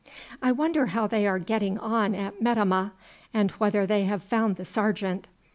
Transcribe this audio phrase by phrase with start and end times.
[0.41, 2.89] I wonder how they are getting on at Metemmeh,
[3.35, 5.27] and whether they have found the sergeant.